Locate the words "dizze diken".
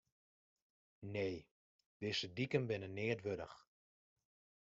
2.01-2.63